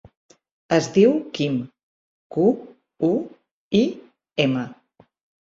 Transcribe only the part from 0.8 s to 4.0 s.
diu Quim: cu, u, i,